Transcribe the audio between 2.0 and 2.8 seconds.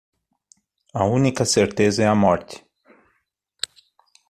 é a morte.